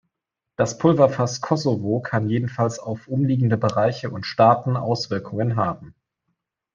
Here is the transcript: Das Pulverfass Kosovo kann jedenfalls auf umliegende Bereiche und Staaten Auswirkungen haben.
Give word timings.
Das 0.55 0.79
Pulverfass 0.79 1.41
Kosovo 1.41 1.99
kann 2.01 2.27
jedenfalls 2.27 2.79
auf 2.79 3.07
umliegende 3.07 3.55
Bereiche 3.55 4.09
und 4.09 4.25
Staaten 4.25 4.75
Auswirkungen 4.75 5.57
haben. 5.57 5.93